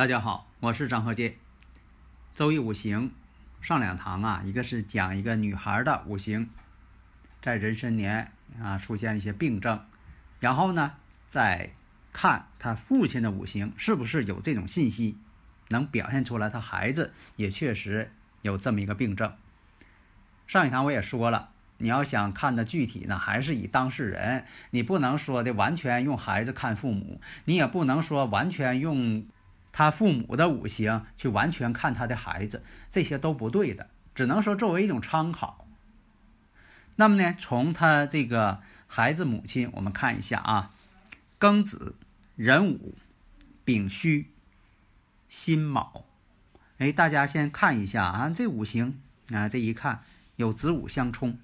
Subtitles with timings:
[0.00, 1.34] 大家好，我是张鹤剑。
[2.34, 3.12] 周易五行
[3.60, 6.48] 上两堂啊，一个是讲一个女孩的五行，
[7.42, 9.84] 在壬申年啊出现一些病症，
[10.38, 10.92] 然后呢
[11.28, 11.72] 再
[12.14, 15.18] 看她父亲的五行是不是有这种信息，
[15.68, 19.34] 能表现出来她孩子也确实有这么一个病症。
[20.46, 29.26] 上一堂我也说了，你要想看的具体呢，还是以当事人，你不能说的完全用孩子看父母，你也不能说完全用。
[29.72, 35.66] 他父母的五行去完全看他的孩子，这些都不对的，只能说作为一种参考。
[36.96, 40.72] 那么呢，从他这个孩子母亲，我们看一下啊，
[41.38, 41.94] 庚子、
[42.34, 42.94] 壬午、
[43.64, 44.26] 丙戌、
[45.28, 46.04] 辛卯。
[46.78, 50.02] 哎，大家先看一下啊，这五行啊，这一看
[50.36, 51.38] 有子午相冲。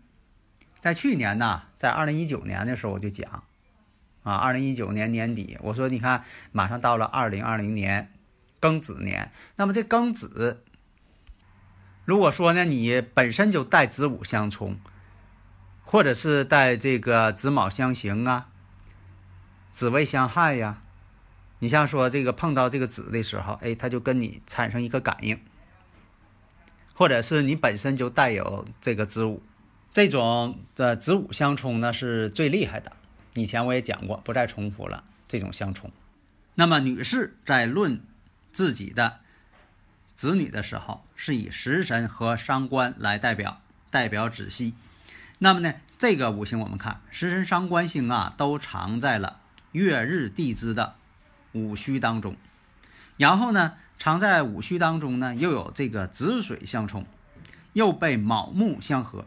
[0.80, 3.44] 在去年呢，在二零一九年的时候我就讲
[4.24, 8.10] 啊，二零一九年年底我说，你看马上到了二零二零年。
[8.66, 10.64] 庚子年，那么这庚子，
[12.04, 14.76] 如果说呢，你本身就带子午相冲，
[15.84, 18.48] 或者是带这个子卯相刑啊，
[19.70, 20.82] 子未相害呀，
[21.60, 25.38] 你像说这个碰到这个子的时候，哎，他就跟你产生一个感应，
[26.92, 29.44] 或者是你本身就带有这个子午，
[29.92, 32.90] 这种的子午相冲呢是最厉害的。
[33.34, 35.92] 以前我也讲过，不再重复了这种相冲。
[36.56, 38.00] 那么女士在论。
[38.56, 39.20] 自己的
[40.14, 44.74] 子女的时候，是以食神和伤官来代表，代表子息。
[45.38, 49.40] 那么呢，这个五行我们看，食神伤官星啊，都藏在了
[49.72, 50.94] 月日地支的
[51.52, 52.34] 五虚当中。
[53.18, 57.04] 然后呢，藏在五虚当中呢，又有这个子水相冲，
[57.74, 59.26] 又被卯木相合，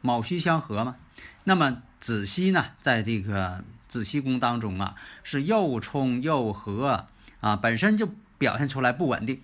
[0.00, 0.96] 卯戌相合嘛。
[1.44, 7.08] 那么子息呢，在这个子息宫当中啊，是又冲又合
[7.42, 8.08] 啊，本身就。
[8.40, 9.42] 表现出来不稳定，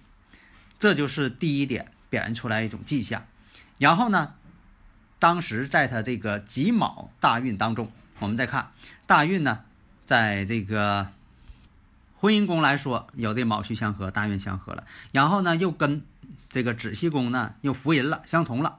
[0.78, 3.26] 这就是第一点表现出来一种迹象。
[3.76, 4.32] 然后呢，
[5.18, 8.72] 当时在他这个己卯大运当中，我们再看
[9.06, 9.64] 大运呢，
[10.06, 11.08] 在这个
[12.18, 14.86] 婚姻宫来说，有这卯戌相合，大运相合了。
[15.12, 16.02] 然后呢，又跟
[16.48, 18.78] 这个子息宫呢又福银了，相同了。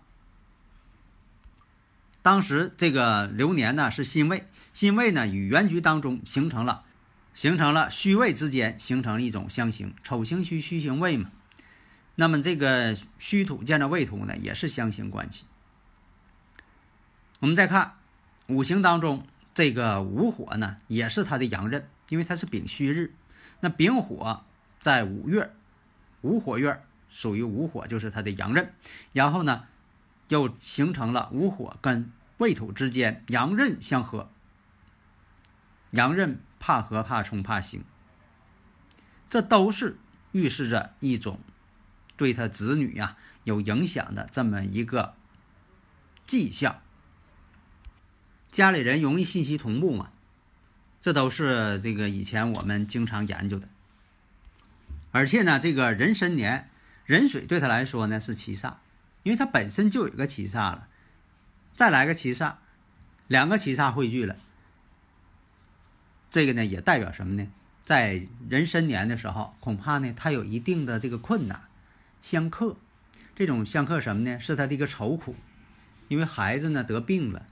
[2.23, 6.85] 当时这个流年呢是辛未，辛未呢与原局当中形成了。
[7.37, 11.29] 形成了虚位之间形成了一种相刑，丑行虚，虚行未嘛。
[12.15, 15.45] 那么这个虚土见着未土呢，也是相刑关系。
[17.37, 17.93] 我们再看
[18.47, 23.13] 五行当中这个午火呢，也是它的阳刃，因为它是丙戌日。
[23.59, 24.43] 那丙火
[24.81, 25.53] 在五月，
[26.21, 28.73] 午火月属于午火，就是它的阳刃。
[29.13, 29.65] 然后呢，
[30.29, 34.31] 又形成了午火跟未土之间阳刃相合，
[35.91, 36.39] 阳刃。
[36.59, 37.83] 怕合、怕冲、怕刑，
[39.29, 39.95] 这都是
[40.31, 41.39] 预示着一种
[42.17, 45.13] 对他子女呀有影响的这么一个
[46.25, 46.81] 迹象。
[48.51, 50.09] 家里人容易信息同步嘛？
[50.99, 53.69] 这都是这个以前我们经常研究的。
[55.11, 56.71] 而且呢，这个壬申年
[57.05, 58.77] 壬水对他来说呢是七煞，
[59.21, 60.87] 因为他本身就有个七煞了，
[61.75, 62.55] 再来个七煞，
[63.27, 64.35] 两个七煞汇聚了。
[66.29, 67.47] 这个呢也代表什么呢？
[67.85, 71.61] 在壬申年的时候，恐怕呢他有一定的这个困难，
[72.21, 72.75] 相克。
[73.33, 74.39] 这种相克什么呢？
[74.41, 75.35] 是他的一个愁苦，
[76.09, 77.45] 因为孩子呢得病了，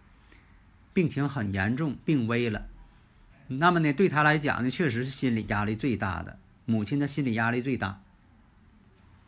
[0.93, 2.65] 病情很严重，病危了。
[3.47, 8.01] 那么呢对他来讲呢，确实是心理压力最大的，母亲的心理压力最大。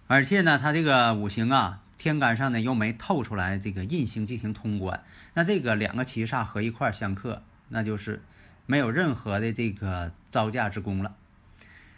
[0.08, 5.04] 而且呢，他这个五行啊，天干上呢又没透出来这个印星进行通关，
[5.36, 8.22] 那这个两个七煞合一块相克，那就是。
[8.68, 11.16] 没有任何的这个招架之功了，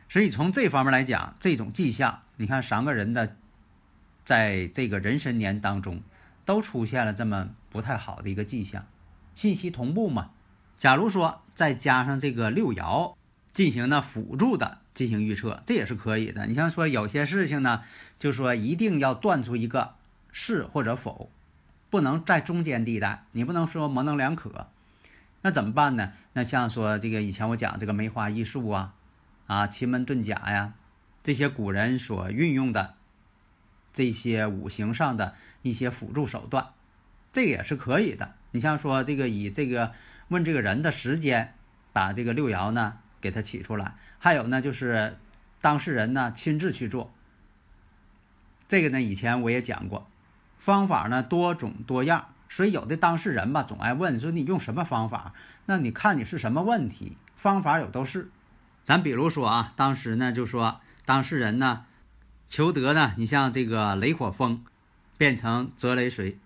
[0.07, 3.35] 所以从这方面来讲，这种迹象，你看三个人的，
[4.23, 6.01] 在这个壬申年当中，
[6.45, 8.85] 都出现了这么不太好的一个迹象，
[9.33, 10.29] 信息同步嘛。
[10.77, 13.15] 假如说再加上这个六爻
[13.53, 16.45] 进行呢辅助的进行预测，这也是可以的。
[16.45, 17.81] 你像说有些事情呢，
[18.19, 19.95] 就说一定要断出一个
[20.31, 21.31] 是或者否，
[21.89, 24.67] 不能在中间地带，你不能说模棱两可。
[25.41, 26.11] 那怎么办呢？
[26.33, 28.93] 那像说这个以前我讲这个梅花易数啊，
[29.47, 30.73] 啊奇门遁甲呀，
[31.23, 32.95] 这些古人所运用的
[33.93, 36.67] 这些五行上的一些辅助手段，
[37.31, 38.35] 这个也是可以的。
[38.51, 39.93] 你像说这个以这个
[40.27, 41.53] 问这个人的时间，
[41.93, 45.17] 把这个六爻呢给他起出来，还有呢就是
[45.61, 47.13] 当事人呢亲自去做。
[48.67, 50.09] 这个呢以前我也讲过，
[50.57, 52.33] 方法呢多种多样。
[52.49, 55.33] 所以有的当事人吧，总爱问说你用什么方法？
[55.67, 57.15] 那你看你是什么问题？
[57.37, 58.29] 方法有都是。
[58.83, 61.85] 咱比如说啊，当时呢就说当事人呢
[62.49, 64.65] 求得呢，你像这个雷火风
[65.15, 66.39] 变成泽雷水，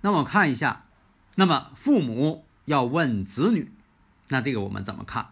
[0.00, 0.84] 那我看一下，
[1.34, 3.70] 那么父母要问子女，
[4.28, 5.26] 那这个我们怎么看？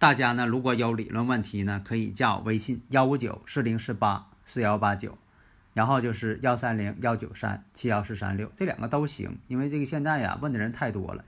[0.00, 5.16] 大家呢如果有理论问题呢，可以加我微信幺五九四零四八四幺八九。
[5.74, 11.24] 然后就是幺三零幺九三七幺四三六，这两个都行，因为这个现在呀问的人太多了，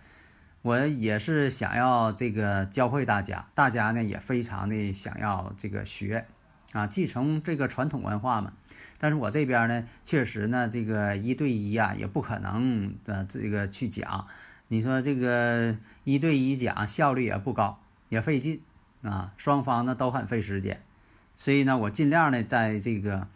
[0.63, 6.27] 我也是想要这个教会大家，大家呢也非常的想要这个学，
[6.73, 8.53] 啊，继承这个传统文化嘛。
[8.99, 14.27] 但是我这边呢，确实呢这个一对一呀也不可能的这个去讲，
[14.67, 18.61] 你说这个一对一讲效率也不高，也费劲
[19.03, 20.83] 啊，双方呢都很费时间，
[21.37, 23.29] 所以呢我尽量呢在这个。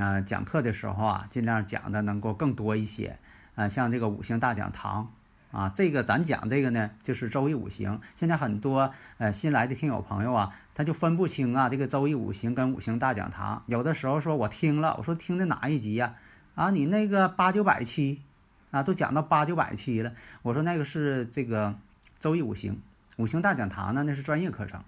[0.00, 3.18] 啊，讲课的时候啊，尽量讲的能够更多一些。
[3.54, 5.12] 啊，像这个五行大讲堂
[5.50, 8.00] 啊，这个咱讲这个呢，就是周易五行。
[8.14, 13.64] 现在很多呃新来的听友朋友啊，他就分不清啊，这个周易五行跟五行大讲堂。
[13.66, 16.14] 有的时候说我听了，我说听的哪一集呀？
[16.54, 18.22] 啊，你那个八九百期
[18.70, 20.12] 啊，都讲到八九百期了。
[20.42, 21.74] 我说那个是这个
[22.20, 22.80] 周易五行，
[23.16, 24.84] 五行大讲堂呢，那是专业课程。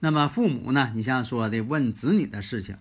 [0.00, 2.76] 那么父母呢，你像说的问子女的事情。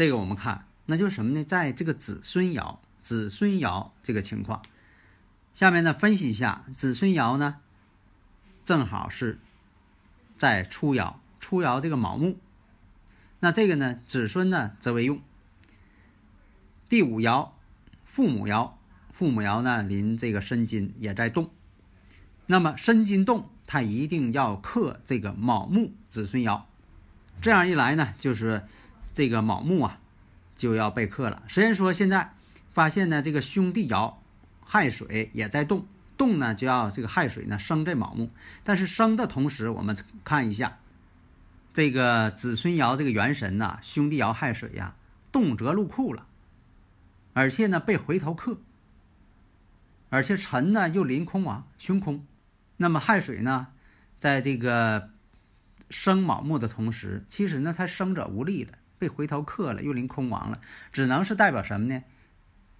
[0.00, 1.44] 这个我们看，那就是什么呢？
[1.44, 4.62] 在这个子孙爻、子孙爻这个情况，
[5.52, 7.58] 下面呢分析一下子孙爻呢，
[8.64, 9.38] 正好是
[10.38, 12.38] 在初爻，初爻这个卯木，
[13.40, 15.20] 那这个呢子孙呢则为用。
[16.88, 17.50] 第五爻
[18.06, 18.70] 父母爻，
[19.12, 21.50] 父母爻呢临这个申金也在动，
[22.46, 26.62] 那么申金动，它一定要克这个卯木子孙爻，
[27.42, 28.64] 这样一来呢就是。
[29.12, 29.98] 这个卯木啊，
[30.56, 31.42] 就要被克了。
[31.48, 32.32] 虽然说现在
[32.72, 34.14] 发现呢，这个兄弟爻
[34.64, 35.86] 亥水也在动，
[36.16, 38.30] 动呢就要这个亥水呢生这卯木，
[38.62, 40.78] 但是生的同时，我们看一下
[41.74, 44.94] 这个子孙爻这个元神呐，兄弟爻亥水呀，
[45.32, 46.26] 动则入库了，
[47.32, 48.58] 而且呢被回头克，
[50.08, 52.24] 而且辰呢又临空亡凶空，
[52.76, 53.68] 那么亥水呢，
[54.18, 55.10] 在这个
[55.88, 58.74] 生卯木的同时，其实呢它生者无力了。
[59.00, 60.60] 被回头客了，又临空亡了，
[60.92, 62.04] 只能是代表什么呢？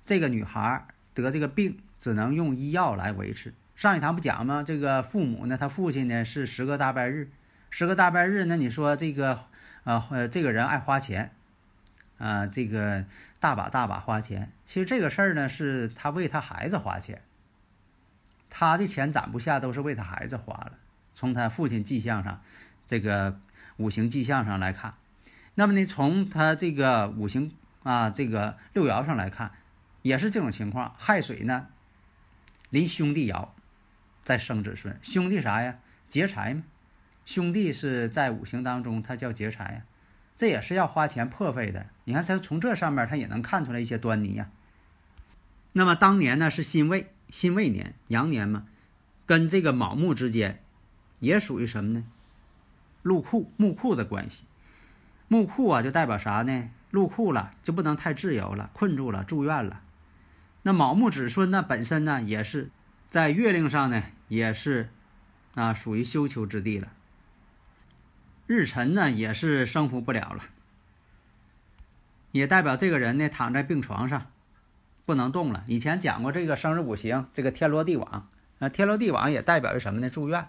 [0.04, 3.54] 这个女孩得这个病，只能用医药来维持。
[3.74, 4.62] 上一堂不讲吗？
[4.62, 7.30] 这个父母呢，他父亲呢是十个大拜日，
[7.70, 9.40] 十个大拜日，那你说这个，
[9.84, 11.32] 呃，这个人爱花钱，
[12.18, 13.06] 啊，这个
[13.40, 14.52] 大把大把花钱。
[14.66, 17.22] 其实这个事儿呢，是他为他孩子花钱，
[18.50, 20.72] 他的钱攒不下，都是为他孩子花了。
[21.14, 22.42] 从他父亲迹象上，
[22.86, 23.40] 这个
[23.78, 24.92] 五行迹象上来看。
[25.54, 27.52] 那么呢，从他这个五行
[27.82, 29.52] 啊，这个六爻上来看，
[30.02, 30.94] 也是这种情况。
[30.98, 31.66] 亥水呢，
[32.70, 33.48] 离兄弟爻
[34.24, 35.78] 在生子孙，兄弟啥呀？
[36.08, 36.62] 劫财嘛。
[37.26, 39.82] 兄弟是在五行当中，他叫劫财呀，
[40.34, 41.86] 这也是要花钱破费的。
[42.04, 44.50] 你看，他从这上面他也能看出来一些端倪呀。
[45.72, 48.66] 那么当年呢是辛未，辛未年，羊年嘛，
[49.26, 50.62] 跟这个卯木之间，
[51.20, 52.04] 也属于什么呢？
[53.02, 54.44] 禄库木库的关系。
[55.32, 56.70] 木库啊，就代表啥呢？
[56.90, 59.80] 入库了，就不能太自由了，困住了，住院了。
[60.62, 62.68] 那卯木子孙呢，本身呢，也是
[63.08, 64.88] 在月令上呢，也是
[65.54, 66.88] 啊，属于休囚之地了。
[68.48, 70.42] 日辰呢，也是生扶不了了，
[72.32, 74.32] 也代表这个人呢，躺在病床上，
[75.06, 75.62] 不能动了。
[75.68, 80.10] 以前讲过这个生日五行，这个天罗地网，那天罗地网也代表着什么呢？
[80.10, 80.48] 住院。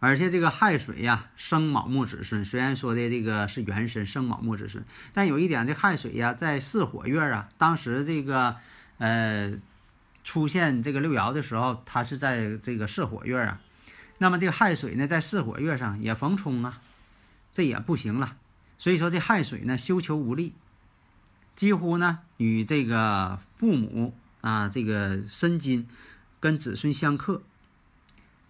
[0.00, 8.56] 而且这个亥水呀，生卯木子孙，虽然说的这个是元神生卯木子孙，但有一点，这亥水呀，在巳火月啊，当时这个
[8.96, 9.52] 呃
[10.24, 13.60] 出现这个六爻的时候，它是在这个巳火月啊。
[14.16, 16.80] 那么这个亥水呢，在巳火月上也逢冲啊，
[17.52, 18.36] 这也不行了。
[18.78, 20.54] 所以说这亥水呢，休囚无力，
[21.54, 25.86] 几乎呢与这个父母啊这个申金
[26.40, 27.42] 跟子孙相克。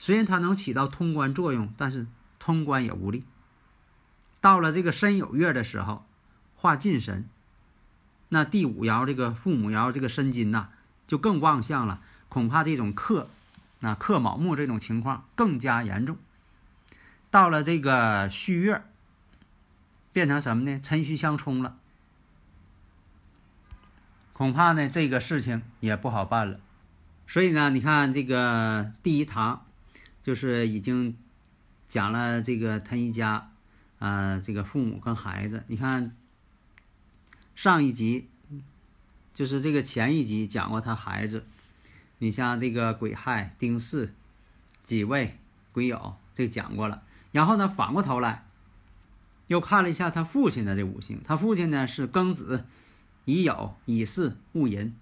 [0.01, 2.07] 虽然它能起到通关作用，但是
[2.39, 3.23] 通关也无力。
[4.41, 6.07] 到了这个申酉月的时候，
[6.57, 7.29] 化进神，
[8.31, 10.71] 那第五爻这个父母爻这个申金呐，
[11.07, 13.29] 就更旺相了，恐怕这种克，
[13.81, 16.17] 那克卯木这种情况更加严重。
[17.31, 18.83] 到了这个戌月，
[20.15, 20.81] 变成什么呢？
[20.81, 21.77] 辰戌相冲了，
[24.33, 26.59] 恐怕呢这个事情也不好办了。
[27.27, 29.67] 所以呢，你看这个第一堂，
[30.31, 31.17] 就是已经
[31.89, 33.51] 讲了这个他一家，
[33.99, 35.65] 啊，这个父母跟孩子。
[35.67, 36.15] 你看
[37.57, 38.29] 上一集，
[39.35, 41.45] 就是这个前一集讲过他孩子，
[42.19, 44.13] 你像这个癸亥、丁巳、
[44.85, 45.37] 己未、
[45.73, 47.03] 癸酉，这讲过了。
[47.33, 48.47] 然后呢，反过头来，
[49.49, 51.21] 又看了一下他父亲的这五行。
[51.25, 52.65] 他父亲呢是庚子、
[53.25, 54.95] 乙酉、乙巳、戊寅。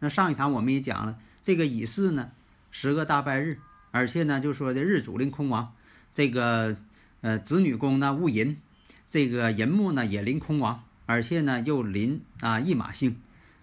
[0.00, 2.32] 那上一堂我们也讲了，这个乙巳呢，
[2.70, 3.58] 十个大拜日，
[3.94, 5.72] 而且呢就说的日主临空亡，
[6.14, 6.76] 这个
[7.20, 8.56] 呃子女宫呢戊寅，
[9.08, 13.16] 这个寅木呢也临空亡，而且呢又临啊驿马星，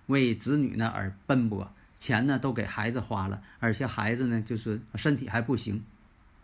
[0.05, 5.83] 为子女呢而奔波，钱呢都给孩子花了，而且孩子呢就是身体还不行。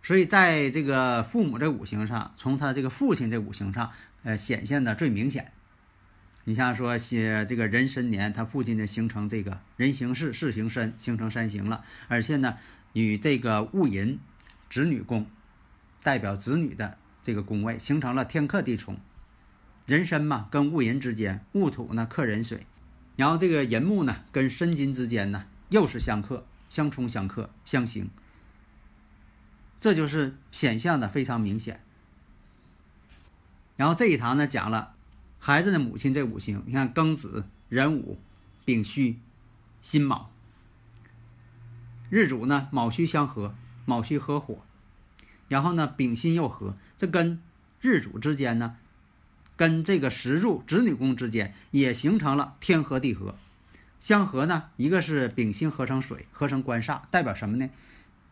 [0.03, 3.91] 所以，在这个父母这五行上，从他这个父亲这五行上，
[4.24, 5.53] 呃，显现的最明显。
[6.44, 12.58] 你像说些这个壬申年，他父亲呢形成这个人行事，事行身，形成三行了，而且呢
[13.06, 14.20] 与这个戊寅
[14.70, 15.27] 子女宫，
[16.01, 18.98] 代表子女的这个宫位，形成了天克地冲。
[19.86, 22.66] 人申嘛，跟戊寅之间，戊土呢克壬水，
[23.16, 28.10] 然后这个寅木呢跟申金之间呢又是相克，相冲相克相刑。
[29.80, 31.82] 这就是显象的非常明显。
[33.75, 34.96] 然后这一堂呢讲了
[35.38, 38.20] 孩子的母亲这五行，你看庚子、壬午、
[38.66, 39.20] 丙戌、
[39.82, 40.32] 辛卯，
[42.10, 44.64] 日主呢卯戌相合，卯戌合火，
[45.48, 47.42] 然后呢丙辛又合，这跟
[47.82, 48.78] 日主之间呢，
[49.56, 53.36] 跟这个石柱子女宫之间也形成了天合地合，
[54.00, 57.70] 相合呢一个是丙辛合成水，合成官煞，代表什么呢？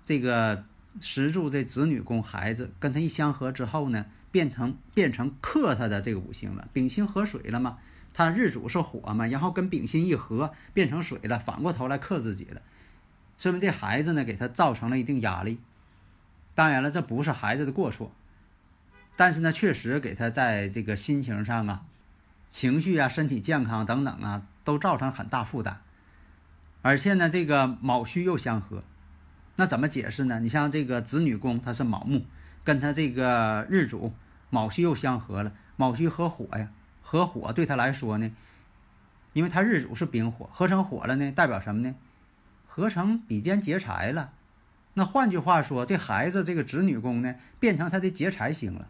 [0.03, 0.65] 这个。
[1.01, 7.79] 石柱这子女宫孩子跟他一相合之后呢，变成变成克他的这个五行了，丙辛合水了嘛？
[8.13, 12.61] 他日主是火嘛，然后跟丙辛一合变成水了，反过头来克自己了，
[13.37, 15.59] 说明这孩子呢给他造成了一定压力。
[16.53, 18.11] 当然了，这不是孩子的过错，
[19.17, 21.83] 但是呢，确实给他在这个心情上啊、
[22.49, 25.81] 情绪啊、身体健康等等啊，都造成很大负担。
[26.81, 28.83] 而且呢，这个卯戌又相合。
[29.57, 30.39] 那怎么解释呢？
[30.39, 32.25] 你像这个子女宫，它是卯木，
[32.63, 34.13] 跟他这个日主
[34.49, 36.69] 卯戌又相合了，卯戌合火呀，
[37.01, 38.31] 合火对他来说呢，
[39.33, 41.95] 因为他日主是丙火，合成火了呢，代表什么呢？
[42.75, 44.33] 合成比肩劫财了。
[44.95, 48.89] 那换句话说，这孩子这个子女宫呢，变成他的劫财星了，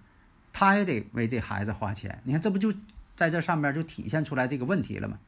[0.52, 2.20] 他也得为这孩子花钱。
[2.24, 2.74] 你看，这不就
[3.16, 5.20] 在这上面就体现出来这个问题了吗？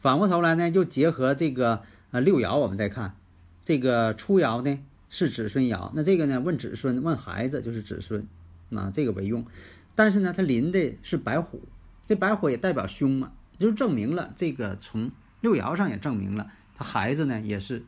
[0.00, 3.14] 反过头来呢，又结合这个呃六爻，我们再看。
[3.62, 8.26] 这个初爻呢是子孙爻，那这个呢问子孙问孩子就是子孙，
[8.74, 9.46] 啊这个为用，
[9.94, 11.62] 但是呢它临的是白虎，
[12.04, 16.50] 这白虎也代表凶嘛，就证明了这个从六爻上也证明了
[16.84, 17.84] 孩子呢也是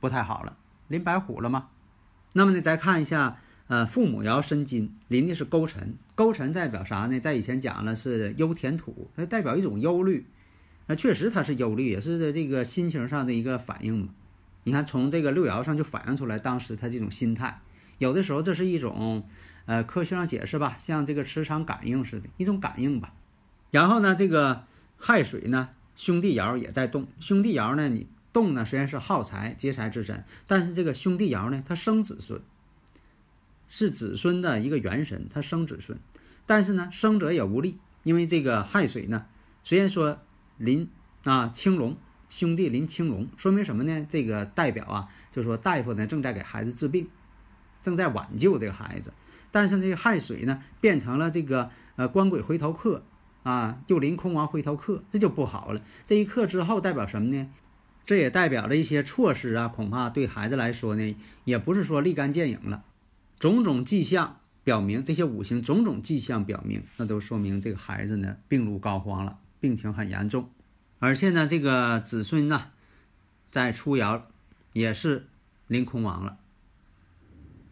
[0.00, 0.56] 不太好了，
[0.88, 1.68] 临白虎了吗？
[2.32, 7.18] 那么呢再看一下，呃父母爻申金，临的是勾陈，勾陈代表啥呢？
[7.18, 10.26] 在以前讲了是忧田土，它代表一种忧虑，
[10.86, 14.08] 那确实它是忧虑，也是这个心情上的一个反应嘛。
[14.64, 17.60] 你看，从这个六爻上就反映出来当时他这种心态。
[17.98, 19.24] 有的时候这是一种，
[19.64, 23.14] 呃，科学上解释吧，像这个磁场感应似的，一种感应吧。
[23.70, 24.64] 然后呢，这个
[24.98, 27.06] 亥水呢，兄弟爻也在动。
[27.20, 32.42] 兄弟爻呢，你动呢，虽然是耗财劫财之神，但是这个兄弟爻呢，它生子孙，
[33.70, 35.98] 是子孙的一个元神，它生子孙。
[36.44, 39.24] 但是呢，生者也无力，因为这个亥水呢，
[39.64, 40.18] 虽然说
[40.58, 40.90] 临
[41.24, 41.96] 啊青龙。
[42.28, 44.04] 兄弟临青龙，说明什么呢？
[44.10, 47.08] 这个代表啊，就是说大夫呢正在给孩子治病，
[47.80, 49.12] 正在挽救这个孩子。
[49.52, 53.04] 但是这个亥水呢变成了这个呃官鬼回头客
[53.44, 55.80] 啊，又临空亡回头客，这就不好了。
[56.04, 57.48] 这一刻之后代表什么呢？
[58.06, 62.84] 这也代表着一些措施啊，恐怕对孩子来说呢，也不是说立竿见影了。
[63.40, 70.48] 种种迹象表明，这些五行种种迹象表明，那都说明这个孩子呢病入膏肓了，病情很严重。
[71.00, 72.70] 而且呢，这个子孙呢，
[73.50, 74.22] 在初爻
[74.72, 75.26] 也是
[75.66, 76.38] 临空亡了。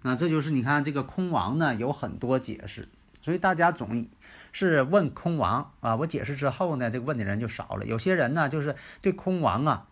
[0.03, 2.89] 那这就是你看这个空亡呢，有很多解释，
[3.23, 4.09] 所以大家总
[4.53, 5.97] 是问空亡啊。
[5.97, 7.87] 我解释之后呢，这个问的人就少了。
[7.87, 9.87] 有些人呢，就是对空亡啊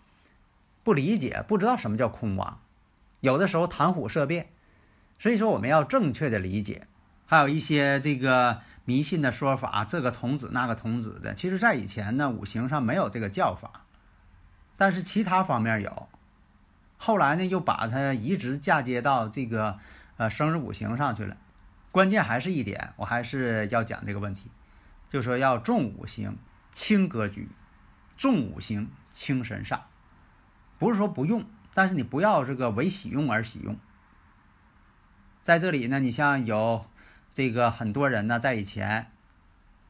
[0.83, 2.61] 不理解，不知道什么叫空亡，
[3.21, 4.49] 有的时候谈虎色变。
[5.19, 6.89] 所以说，我们要正确的理解。
[7.25, 11.33] 还有一些这个迷信的说法，这个童子那个童子的。
[11.35, 13.85] 其实，在以前呢，五行上没有这个叫法，
[14.77, 16.09] 但是其他方面有。
[16.97, 19.79] 后来呢，又把它移植嫁接到这个
[20.17, 21.37] 呃生日五行上去了。
[21.91, 24.51] 关键还是一点，我还是要讲这个问题，
[25.09, 26.37] 就说要重五行
[26.73, 27.49] 轻格局，
[28.17, 29.79] 重五行轻神煞。
[30.83, 33.77] 不是说不用，但是你不要这个为喜用而喜用。
[35.45, 36.85] 在这里呢，你像有。
[37.35, 39.11] 这个很多人呢，在以前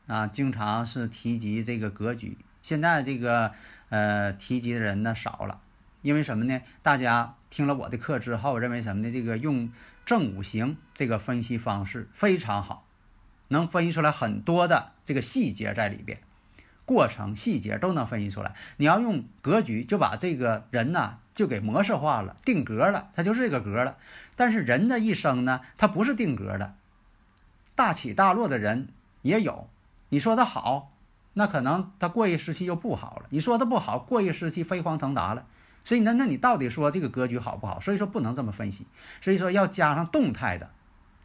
[0.06, 2.38] 啊，经常是提及这个格局。
[2.62, 3.50] 现在这个
[3.88, 5.60] 呃，提及的人呢少了，
[6.02, 6.60] 因为什么呢？
[6.82, 9.12] 大家听了我的课之后，认为什么呢？
[9.12, 9.72] 这个用
[10.06, 12.86] 正五行这个分析方式非常好，
[13.48, 16.20] 能分析出来很多的这个细节在里边，
[16.92, 18.54] 过程细节都能分析出来。
[18.76, 23.96] 你要用格局，就把这个人呢就给模式化了，定格了，他就是这个格了。
[24.36, 26.74] 但是人的一生呢，他不是定格的。
[27.74, 28.88] 大起大落的人
[29.22, 29.70] 也有，
[30.10, 30.92] 你说他好，
[31.32, 35.46] 那可能他过一时期又不好了；你说他不好，过一时期飞黄腾达了。
[35.84, 37.80] 所以那那你到底说这个格局好不好？
[37.80, 38.86] 所以说不能这么分析，
[39.22, 40.70] 所以说要加上动态的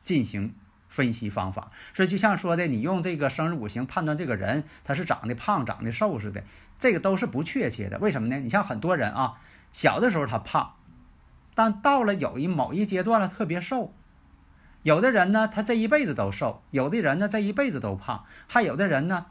[0.03, 0.53] 进行
[0.89, 1.71] 分析方法。
[1.93, 6.43] 所以就像说的，你用这个生日五行判断这个人他是长得胖、长得瘦似的，
[6.79, 7.97] 这个都是不确切的。
[7.99, 8.37] 为什么呢？
[8.37, 9.39] 你像很多人啊，
[9.71, 10.75] 小的时候他胖，
[11.53, 13.93] 但到了有一某一阶段了特别瘦。
[14.83, 19.25] 有的人呢，他这一辈子都瘦；有的人呢，这一辈子都胖；还有的人呢，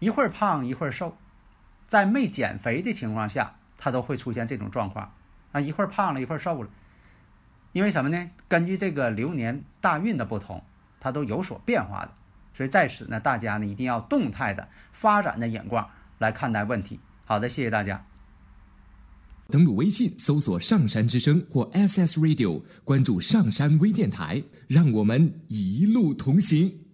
[0.00, 1.16] 一会儿胖一会儿瘦，
[1.86, 5.12] 在没减肥的情况下，他都会出现这种状况
[5.52, 6.68] 啊，一会儿胖了一会儿瘦了。
[7.72, 8.30] 因为什么呢？
[8.48, 10.64] 根据这个流年大运的不同，
[11.06, 12.10] 它都有所变化的。
[12.52, 16.98] 所以在此呢，大家呢一定要动态的发展的眼光来看待问题。
[17.24, 18.04] 好的，谢谢大家。
[19.48, 26.85] 登录微信搜索“上山之声”或 “SS Radio”，关注上山微电台，让我们一路同行。